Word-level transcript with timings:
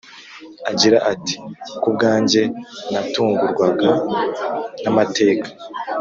agira 0.71 0.97
ati 1.11 1.35
“ku 1.81 1.87
bwanjye 1.95 2.41
natungurwaga 2.91 3.89
namateka 4.83 5.47